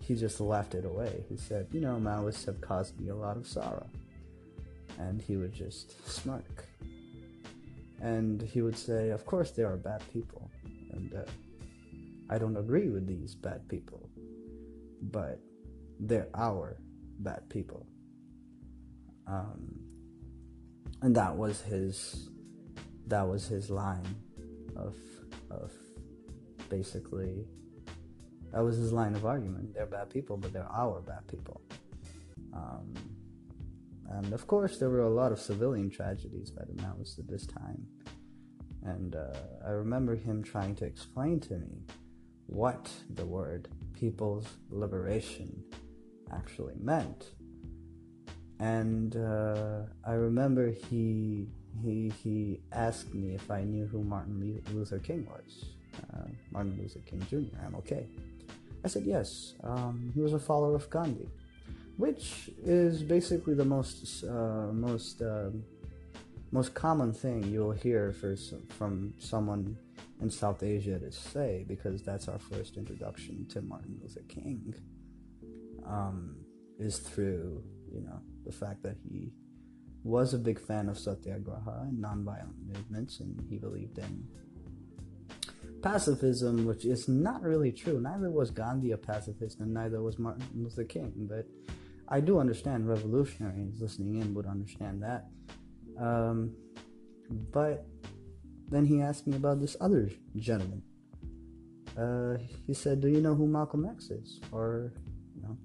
[0.00, 1.24] He just laughed it away.
[1.28, 3.86] He said, You know, Maoists have caused me a lot of sorrow.
[4.98, 6.66] And he would just smirk.
[8.00, 10.48] And he would say, Of course, they are bad people.
[10.92, 11.22] And uh,
[12.30, 14.08] I don't agree with these bad people.
[15.02, 15.40] But
[15.98, 16.76] they're our
[17.18, 17.86] bad people.
[19.26, 19.85] Um,
[21.02, 22.30] and that was his
[23.06, 24.16] that was his line
[24.76, 24.96] of
[25.50, 25.72] of
[26.68, 27.46] basically
[28.52, 29.74] that was his line of argument.
[29.74, 31.60] They're bad people, but they're our bad people.
[32.54, 32.94] Um,
[34.08, 37.46] and of course, there were a lot of civilian tragedies by the Maoists at this
[37.46, 37.86] time.
[38.84, 39.34] And uh,
[39.66, 41.82] I remember him trying to explain to me
[42.46, 45.62] what the word people's liberation
[46.32, 47.32] actually meant.
[48.58, 51.46] And uh, I remember he
[51.82, 55.66] he he asked me if I knew who Martin Luther King was.
[56.14, 57.56] Uh, Martin Luther King Jr.
[57.70, 58.06] MLK.
[58.84, 59.54] I said yes.
[59.64, 61.28] Um, he was a follower of Gandhi,
[61.96, 65.50] which is basically the most uh, most uh,
[66.50, 68.36] most common thing you'll hear for,
[68.78, 69.76] from someone
[70.22, 74.74] in South Asia to say because that's our first introduction to Martin Luther King.
[75.84, 76.36] Um,
[76.78, 79.32] is through you know the fact that he
[80.04, 84.24] was a big fan of satyagraha and nonviolent movements, and he believed in
[85.82, 88.00] pacifism, which is not really true.
[88.00, 91.12] Neither was Gandhi a pacifist, and neither was Martin Luther King.
[91.28, 91.46] But
[92.08, 95.26] I do understand revolutionaries listening in would understand that.
[96.00, 96.54] Um,
[97.52, 97.86] but
[98.68, 100.82] then he asked me about this other gentleman.
[101.96, 104.92] Uh, he said, "Do you know who Malcolm X is?" Or,
[105.34, 105.56] you know,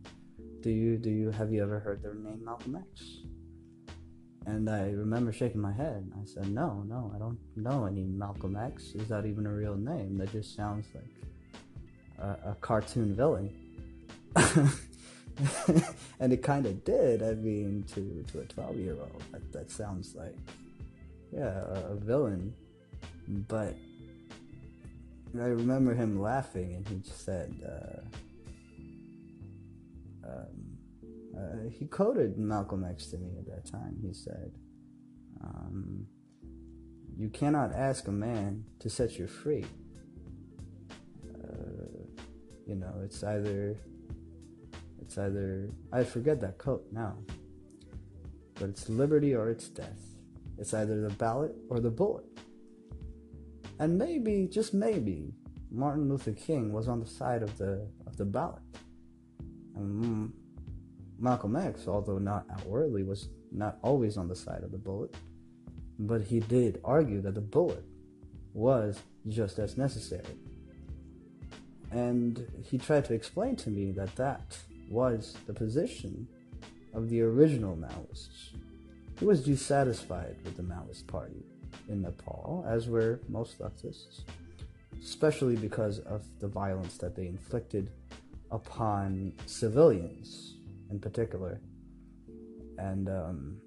[0.62, 3.19] do you do you have you ever heard the name Malcolm X?
[4.45, 6.12] And I remember shaking my head.
[6.19, 8.95] I said, No, no, I don't know any Malcolm X.
[8.95, 10.17] Is that even a real name?
[10.17, 11.04] That just sounds like
[12.17, 13.54] a, a cartoon villain.
[16.19, 17.21] and it kind of did.
[17.21, 20.36] I mean, to, to a 12 year old, that, that sounds like,
[21.32, 22.54] yeah, a, a villain.
[23.47, 23.76] But
[25.39, 28.02] I remember him laughing and he just said, uh,
[31.41, 33.97] uh, he quoted Malcolm X to me at that time.
[34.01, 34.51] He said,
[35.43, 36.06] um,
[37.17, 39.65] "You cannot ask a man to set you free.
[41.34, 42.06] Uh,
[42.67, 43.77] you know, it's either,
[45.01, 45.69] it's either.
[45.91, 47.17] I forget that quote now,
[48.56, 50.01] but it's liberty or it's death.
[50.60, 52.25] It's either the ballot or the bullet.
[53.80, 55.34] And maybe, just maybe,
[55.71, 58.62] Martin Luther King was on the side of the of the ballot."
[59.75, 60.34] And
[61.21, 65.13] Malcolm X, although not outwardly, was not always on the side of the bullet,
[65.99, 67.84] but he did argue that the bullet
[68.53, 70.36] was just as necessary.
[71.91, 74.57] And he tried to explain to me that that
[74.89, 76.27] was the position
[76.93, 78.49] of the original Maoists.
[79.19, 81.45] He was dissatisfied with the Maoist party
[81.88, 84.21] in Nepal, as were most leftists,
[84.99, 87.91] especially because of the violence that they inflicted
[88.49, 90.55] upon civilians
[90.91, 91.62] in particular,
[92.77, 93.58] and um,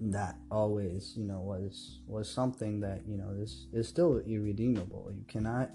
[0.00, 5.10] that always, you know, was was something that you know is is still irredeemable.
[5.14, 5.70] You cannot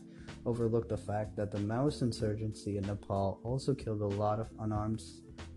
[0.45, 5.01] overlook the fact that the Maoist insurgency in Nepal also killed a lot of unarmed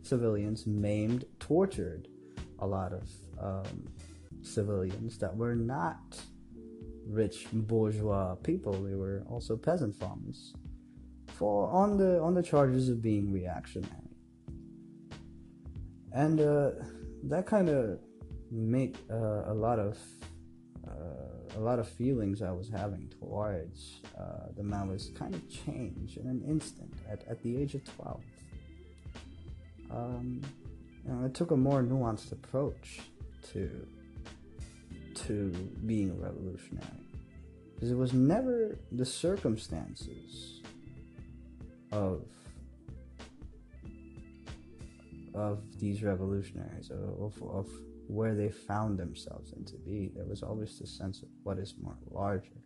[0.02, 2.08] civilians, maimed, tortured
[2.58, 3.08] a lot of
[3.40, 3.88] um,
[4.42, 6.20] civilians that were not
[7.06, 8.72] rich bourgeois people.
[8.72, 10.54] They were also peasant farmers
[11.26, 14.03] for on the on the charges of being reactionary
[16.14, 16.70] and uh,
[17.24, 17.98] that kind of
[18.50, 19.98] made uh, a lot of
[20.86, 26.16] uh, a lot of feelings I was having towards uh, the Maoists kind of change
[26.16, 28.20] in an instant at, at the age of 12.
[29.90, 30.42] Um,
[31.06, 33.00] you know, took a more nuanced approach
[33.52, 33.86] to
[35.14, 35.50] to
[35.86, 36.88] being a revolutionary
[37.74, 40.60] because it was never the circumstances
[41.92, 42.24] of
[45.34, 47.68] of these revolutionaries, of, of
[48.06, 50.10] where they found themselves and to be.
[50.14, 52.60] There was always this sense of what is more larger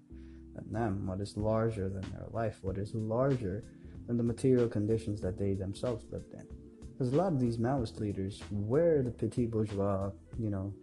[0.55, 3.65] than them, what is larger than their life, what is larger
[4.07, 6.47] than the material conditions that they themselves lived in.
[6.93, 10.75] Because a lot of these Maoist leaders were the petit bourgeois, you know,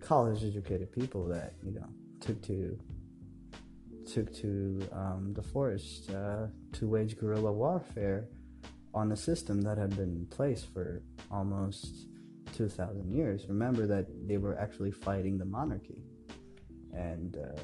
[0.00, 1.88] college educated people that, you know,
[2.20, 2.78] took to
[4.06, 8.28] took to um, the forest uh, to wage guerrilla warfare
[8.92, 12.08] on a system that had been in place for almost
[12.56, 13.46] 2,000 years.
[13.48, 16.02] Remember that they were actually fighting the monarchy
[16.92, 17.60] and uh,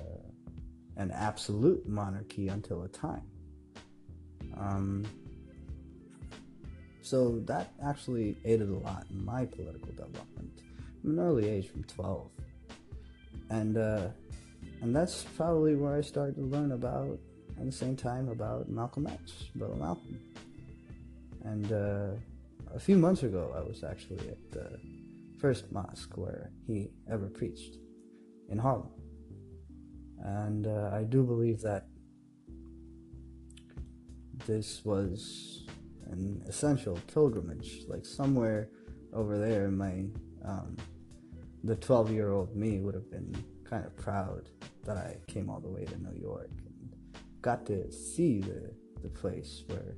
[0.97, 3.23] an absolute monarchy until a time.
[4.59, 5.05] Um,
[7.03, 10.63] so that actually aided a lot in my political development
[11.01, 12.31] from an early age, from 12.
[13.49, 14.09] And, uh,
[14.83, 17.19] and that's probably where I started to learn about,
[17.59, 20.21] at the same time, about Malcolm X, Brother Malcolm.
[21.45, 22.21] And uh,
[22.75, 24.79] a few months ago, I was actually at the
[25.39, 27.77] first mosque where he ever preached
[28.49, 28.91] in Harlem.
[30.19, 31.87] And uh, I do believe that
[34.47, 35.67] this was
[36.11, 38.69] an essential pilgrimage, like somewhere
[39.13, 40.05] over there, my
[40.45, 40.77] um,
[41.65, 43.35] the 12 year old me would have been
[43.65, 44.49] kind of proud
[44.85, 46.97] that I came all the way to New York and
[47.43, 48.73] got to see the,
[49.03, 49.97] the place where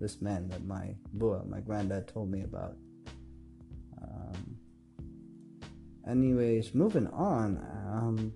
[0.00, 2.76] this man that my boy, my granddad told me about.
[4.02, 4.56] Um,
[6.08, 7.58] anyways, moving on.
[7.90, 8.32] Um,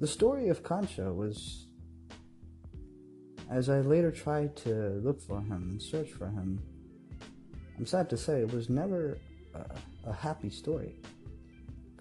[0.00, 1.66] the story of Kancha was,
[3.50, 6.60] as I later tried to look for him and search for him,
[7.78, 9.18] I'm sad to say it was never
[9.54, 9.64] a,
[10.08, 10.94] a happy story.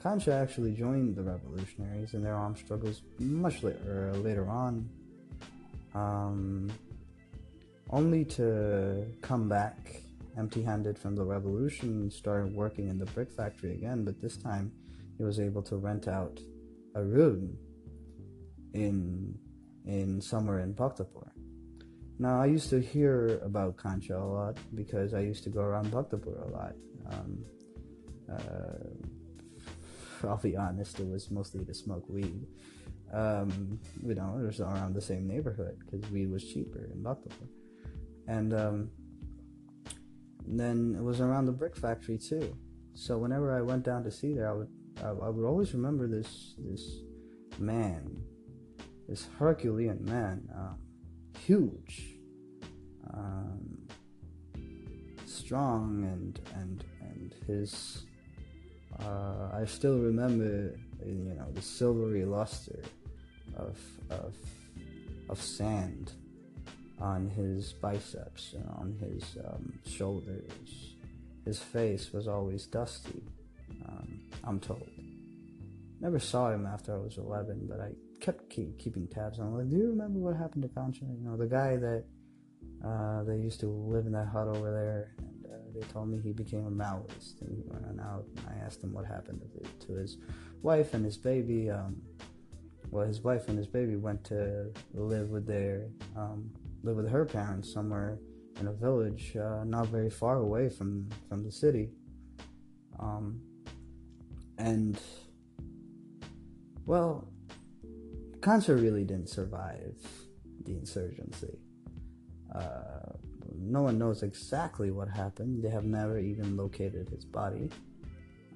[0.02, 4.90] Kancha actually joined the revolutionaries in their armed struggles much later, later on,
[5.96, 6.70] um,
[7.94, 10.02] only to come back
[10.36, 14.04] empty-handed from the revolution and started working in the brick factory again.
[14.04, 14.72] But this time,
[15.18, 16.40] he was able to rent out
[16.96, 17.56] a room
[18.74, 19.38] in
[19.86, 21.30] in somewhere in Bhaktapur.
[22.18, 25.88] Now, I used to hear about Kancha a lot because I used to go around
[25.92, 26.74] Bhaktapur a lot.
[27.12, 27.46] Um,
[28.34, 28.88] uh,
[30.28, 32.48] I'll be honest, it was mostly to smoke weed.
[33.14, 37.50] Um, you know, it was around the same neighborhood because weed was cheaper in Bhaktapur.
[38.28, 38.90] And um,
[40.46, 42.56] then it was around the brick factory too.
[42.94, 44.70] So whenever I went down to see there, I would
[45.04, 47.00] I, I would always remember this this
[47.60, 48.24] man,
[49.08, 50.78] this Herculean man, um,
[51.40, 52.18] huge,
[53.14, 53.88] um,
[55.26, 58.06] strong, and and and his.
[59.00, 62.84] Uh, I still remember, you know, the silvery luster
[63.58, 63.80] of
[64.12, 64.36] of
[65.30, 66.14] of sand
[67.00, 70.96] on his biceps and on his um, shoulders.
[71.46, 73.24] His face was always dusty,
[73.86, 74.90] um, I'm told.
[76.00, 79.58] Never saw him after I was 11, but I kept keep, keeping tabs on him.
[79.58, 81.06] Like, do you remember what happened to Kancha?
[81.06, 82.06] You know, the guy that
[82.86, 85.12] uh, they used to live in that hut over there,
[85.52, 88.26] uh, they told me he became a Maoist, and he went out.
[88.38, 90.18] And I asked him what happened to, to his
[90.62, 91.70] wife and his baby.
[91.70, 92.02] Um,
[92.92, 96.52] well, his wife and his baby went to live with their um,
[96.84, 98.20] live with her parents somewhere
[98.60, 101.90] in a village uh, not very far away from from the city.
[103.00, 103.42] Um,
[104.58, 105.00] and
[106.86, 107.28] well,
[108.42, 109.96] Kancha really didn't survive
[110.66, 111.58] the insurgency.
[112.54, 113.14] Uh,
[113.58, 115.64] no one knows exactly what happened.
[115.64, 117.70] They have never even located his body.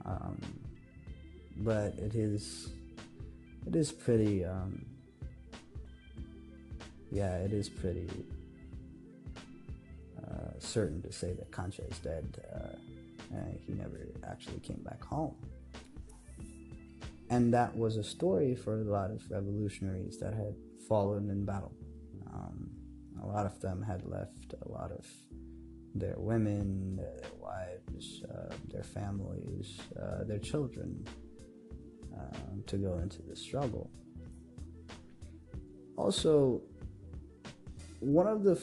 [0.06, 0.42] Um,
[1.58, 2.70] but it is
[3.66, 4.86] it is pretty um,
[7.12, 8.10] yeah, it is pretty
[10.24, 12.44] uh, certain to say that Kancha is dead.
[12.54, 12.76] Uh,
[13.66, 15.36] he never actually came back home.
[17.30, 20.56] And that was a story for a lot of revolutionaries that had
[20.88, 21.74] fallen in battle.
[22.34, 22.70] Um,
[23.22, 25.06] a lot of them had left a lot of
[25.94, 31.06] their women, their wives, uh, their families, uh, their children
[32.18, 33.90] um, to go into the struggle.
[35.98, 36.62] Also,
[38.00, 38.56] one of the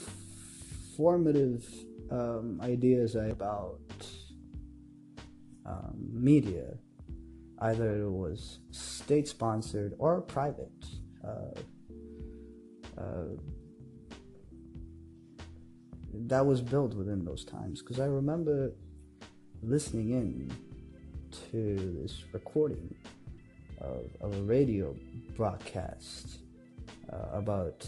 [0.97, 1.67] formative
[2.11, 3.81] um, ideas about
[5.67, 6.75] um, media,
[7.61, 10.85] either it was state sponsored or private,
[11.27, 11.59] uh,
[13.01, 13.25] uh,
[16.13, 17.83] that was built within those times.
[17.83, 18.73] Because I remember
[19.63, 20.53] listening in
[21.51, 22.95] to this recording
[23.81, 24.95] of, of a radio
[25.37, 26.39] broadcast
[27.13, 27.87] uh, about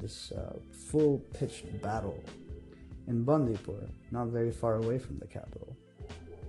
[0.00, 2.22] this uh, full pitched battle
[3.06, 5.76] in Bandipur, not very far away from the capital,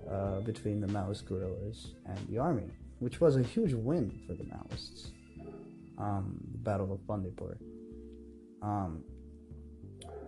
[0.09, 4.43] uh, between the Maoist guerrillas and the army, which was a huge win for the
[4.43, 5.11] Maoists.
[5.97, 7.57] Um, the Battle of Bandipur.
[8.61, 9.03] Um,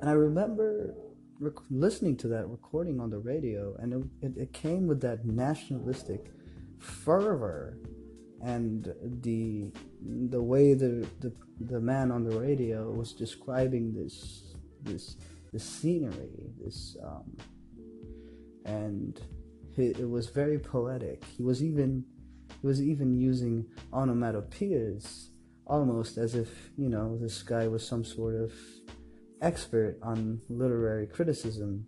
[0.01, 0.93] and I remember
[1.39, 5.25] rec- listening to that recording on the radio, and it, it, it came with that
[5.25, 6.31] nationalistic
[6.79, 7.77] fervor
[8.41, 9.71] and the
[10.29, 15.15] the way the, the the man on the radio was describing this this
[15.51, 17.37] the scenery this um,
[18.65, 19.21] and
[19.75, 21.23] he, it was very poetic.
[21.37, 22.05] He was even
[22.61, 25.27] he was even using onomatopoeias
[25.65, 28.53] almost as if you know this guy was some sort of
[29.41, 31.85] expert on literary criticism.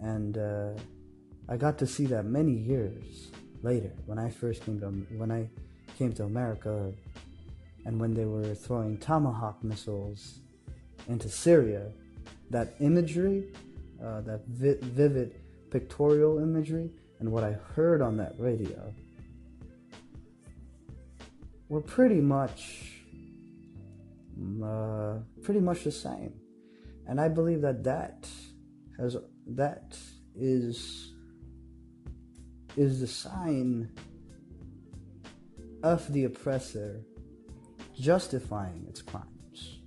[0.00, 0.72] And uh,
[1.48, 3.30] I got to see that many years
[3.62, 5.48] later when I first came to when I
[6.02, 6.92] came to America
[7.84, 10.40] and when they were throwing tomahawk missiles
[11.08, 11.92] into Syria,
[12.50, 13.52] that imagery,
[14.04, 15.36] uh, that vi- vivid
[15.70, 16.90] pictorial imagery,
[17.20, 18.92] and what I heard on that radio
[21.68, 22.98] were pretty much
[24.64, 26.32] uh, pretty much the same,
[27.06, 28.28] and I believe that that
[28.98, 29.96] has that
[30.34, 31.12] is
[32.76, 33.88] is the sign
[35.82, 37.04] of the oppressor
[37.98, 39.78] justifying its crimes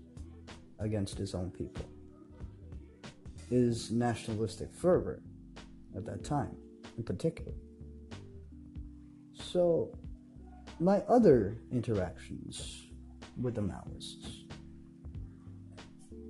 [0.80, 1.86] against his own people.
[3.52, 5.22] Is nationalistic fervor
[5.96, 6.56] at that time,
[6.98, 7.54] in particular.
[9.34, 9.92] So,
[10.80, 12.88] my other interactions
[13.40, 14.44] with the Maoists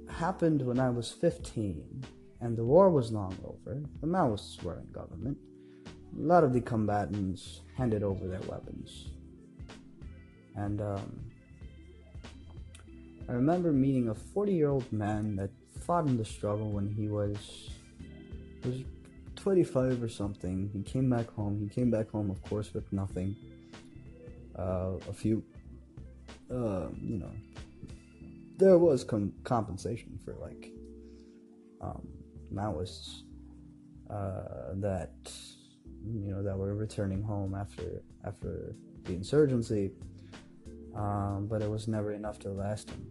[0.10, 2.04] happened when I was 15
[2.42, 3.82] and the war was long over.
[4.02, 5.38] The Maoists were in government
[6.18, 9.10] a lot of the combatants handed over their weapons.
[10.56, 11.20] And um,
[13.28, 15.50] I remember meeting a 40 year old man that
[15.82, 17.70] fought in the struggle when he was,
[18.64, 18.84] was
[19.36, 20.70] 25 or something.
[20.74, 21.60] He came back home.
[21.60, 23.36] He came back home, of course, with nothing.
[24.58, 25.44] Uh, a few,
[26.50, 27.32] uh, you know,
[28.58, 30.72] there was com- compensation for like
[31.82, 32.08] um,
[34.10, 35.14] uh, that
[36.06, 39.92] you know that were returning home after after the insurgency,
[40.96, 43.08] um, but it was never enough to last him.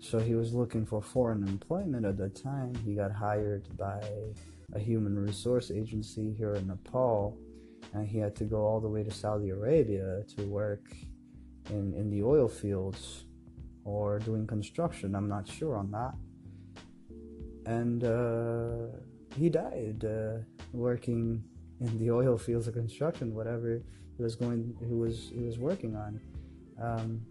[0.00, 2.74] So he was looking for foreign employment at the time.
[2.84, 4.00] He got hired by
[4.74, 7.36] a human resource agency here in Nepal,
[7.94, 10.84] and he had to go all the way to Saudi Arabia to work
[11.70, 13.24] in in the oil fields
[13.84, 15.14] or doing construction.
[15.14, 16.14] I'm not sure on that.
[17.66, 18.98] And uh,
[19.36, 20.38] he died uh,
[20.72, 21.42] working
[21.80, 23.82] in the oil fields of construction, whatever
[24.16, 26.20] he was going, he was he was working on.
[26.80, 27.24] Um,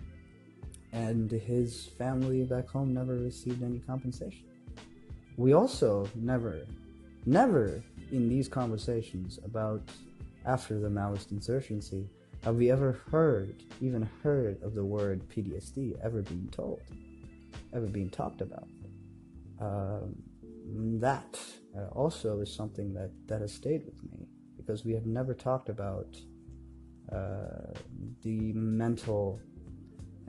[0.94, 4.46] and his family back home never received any compensation.
[5.36, 6.66] We also never,
[7.26, 9.82] never in these conversations about
[10.46, 12.10] after the Maoist insurgency
[12.44, 16.80] have we ever heard, even heard of the word PTSD ever being told,
[17.74, 18.68] ever being talked about?
[19.60, 20.16] Um,
[21.00, 21.40] that
[21.78, 25.70] uh, also is something that, that has stayed with me because we have never talked
[25.70, 26.16] about
[27.12, 27.74] uh,
[28.24, 29.40] the mental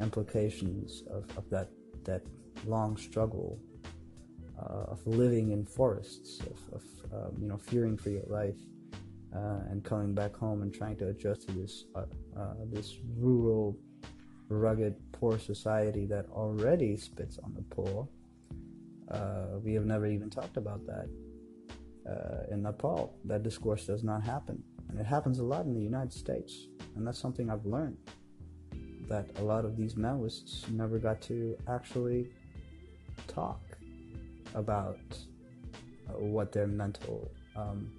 [0.01, 1.69] implications of, of that
[2.05, 2.23] that
[2.67, 3.59] long struggle
[4.59, 8.59] uh, of living in forests, of, of um, you know fearing for your life,
[9.35, 12.05] uh, and coming back home and trying to adjust to this uh,
[12.73, 13.77] this rural,
[14.49, 18.09] rugged, poor society that already spits on the poor.
[19.65, 21.09] We have never even talked about that
[22.51, 23.17] in Nepal.
[23.25, 26.67] That discourse does not happen, and it happens a lot in the United States,
[26.97, 27.99] and that's something I've learned
[29.09, 32.29] that a lot of these Maoists never got to actually
[33.27, 33.61] talk
[34.55, 34.99] about
[36.09, 37.91] uh, what their mental um,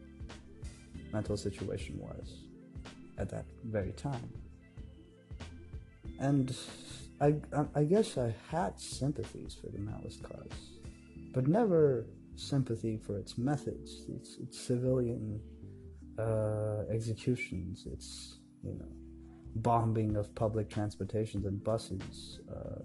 [1.11, 2.43] mental situation was
[3.17, 4.29] at that very time.
[6.19, 6.55] And
[7.21, 7.35] I,
[7.75, 10.77] I guess I had sympathies for the Maoist cause,
[11.33, 15.41] but never sympathy for its methods, its, its civilian
[16.19, 18.91] uh, executions, its you know
[19.55, 22.81] bombing of public transportations and buses, uh,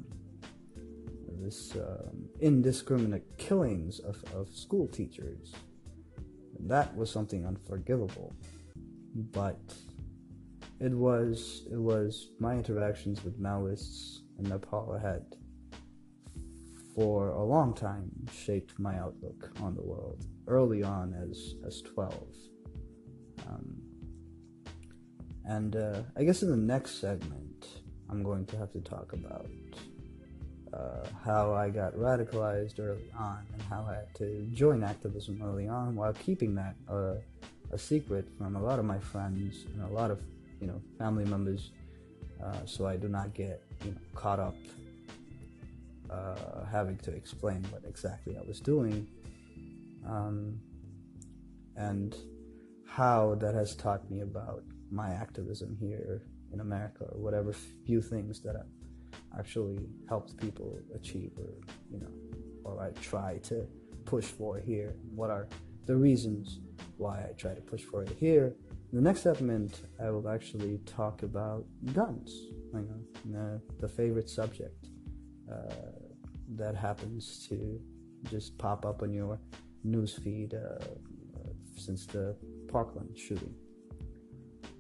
[1.41, 5.53] this um, indiscriminate killings of, of school teachers.
[6.61, 8.33] That was something unforgivable.
[9.15, 9.61] But
[10.81, 15.25] it was it was my interactions with Maoists in Nepal had
[16.95, 20.25] for a long time shaped my outlook on the world.
[20.47, 22.29] Early on, as as twelve,
[23.47, 23.83] um,
[25.47, 27.67] and uh, I guess in the next segment,
[28.11, 29.47] I'm going to have to talk about
[30.73, 35.69] uh, how I got radicalized early on and how I had to join activism early
[35.69, 37.15] on while keeping that uh,
[37.73, 40.21] a secret from a lot of my friends and a lot of
[40.61, 41.71] you know family members,
[42.43, 44.57] uh, so I do not get you know caught up
[46.11, 49.07] uh, having to explain what exactly I was doing,
[50.07, 50.59] um,
[51.77, 52.17] and
[52.97, 56.23] how that has taught me about my activism here
[56.53, 57.53] in America or whatever
[57.85, 61.55] few things that I've actually helped people achieve or
[61.91, 62.13] you know
[62.63, 63.67] or I try to
[64.05, 64.95] push for here.
[65.15, 65.49] What are
[65.87, 66.61] the reasons
[66.97, 68.55] why I try to push for it here?
[68.93, 72.31] The next segment I will actually talk about guns
[72.75, 73.01] you know
[73.33, 74.87] the, the favorite subject
[75.51, 75.75] uh,
[76.55, 77.81] that happens to
[78.31, 79.41] just pop up on your
[79.85, 80.85] newsfeed uh,
[81.77, 82.37] since the
[82.75, 83.55] Parkland shooting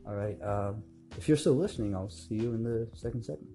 [0.06, 0.36] all right.
[0.42, 0.82] Um,
[1.16, 3.53] if you're still listening, I'll see you in the second segment.